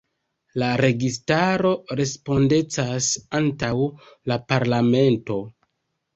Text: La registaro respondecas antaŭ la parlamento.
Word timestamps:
La 0.61 0.69
registaro 0.79 1.73
respondecas 1.99 3.11
antaŭ 3.41 3.71
la 4.33 4.41
parlamento. 4.55 5.41